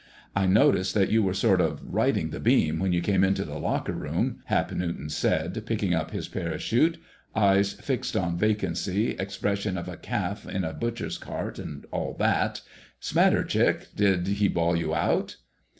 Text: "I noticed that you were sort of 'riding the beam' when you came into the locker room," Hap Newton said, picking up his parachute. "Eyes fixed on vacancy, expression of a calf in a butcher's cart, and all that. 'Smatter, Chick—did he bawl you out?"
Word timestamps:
"I 0.35 0.47
noticed 0.47 0.95
that 0.95 1.11
you 1.11 1.21
were 1.21 1.35
sort 1.35 1.61
of 1.61 1.79
'riding 1.85 2.31
the 2.31 2.39
beam' 2.39 2.79
when 2.79 2.91
you 2.91 3.01
came 3.01 3.23
into 3.23 3.45
the 3.45 3.59
locker 3.59 3.93
room," 3.93 4.41
Hap 4.45 4.71
Newton 4.71 5.09
said, 5.09 5.63
picking 5.67 5.93
up 5.93 6.09
his 6.09 6.27
parachute. 6.27 6.97
"Eyes 7.35 7.73
fixed 7.73 8.17
on 8.17 8.35
vacancy, 8.35 9.11
expression 9.11 9.77
of 9.77 9.87
a 9.87 9.97
calf 9.97 10.47
in 10.47 10.63
a 10.63 10.73
butcher's 10.73 11.19
cart, 11.19 11.59
and 11.59 11.85
all 11.91 12.15
that. 12.17 12.61
'Smatter, 12.99 13.43
Chick—did 13.43 14.25
he 14.25 14.47
bawl 14.47 14.75
you 14.75 14.95
out?" 14.95 15.37